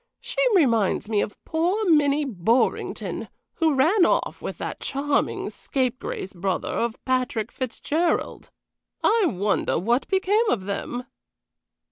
[0.19, 6.69] She reminds me of poor Minnie Borringdon, who ran off with that charming scapegrace brother
[6.69, 8.49] of Patrick Fitzgerald.
[9.03, 11.05] I wonder what became of them?"